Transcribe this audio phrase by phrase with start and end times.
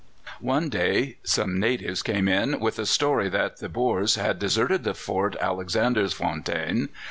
[0.39, 4.95] One day some natives came in with a story that the Boers had deserted the
[4.95, 6.89] fort Alexandersfontein.